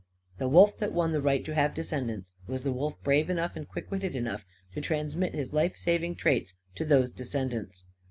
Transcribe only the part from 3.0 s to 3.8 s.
brave enough and